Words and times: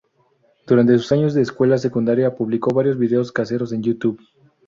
Durante 0.65 0.97
sus 0.97 1.11
años 1.11 1.35
de 1.35 1.43
escuela 1.43 1.77
secundaria, 1.77 2.35
publicó 2.35 2.71
varios 2.73 2.97
videos 2.97 3.31
caseros 3.31 3.71
en 3.71 3.83
YouTube. 3.83 4.19